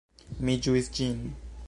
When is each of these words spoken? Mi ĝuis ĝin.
Mi 0.47 0.55
ĝuis 0.67 0.89
ĝin. 1.01 1.23